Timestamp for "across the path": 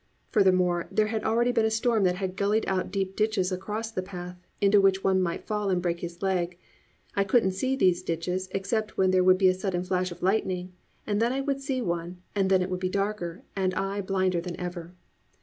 3.51-4.35